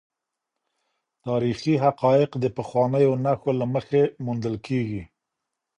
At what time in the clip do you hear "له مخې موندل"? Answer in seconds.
3.59-4.55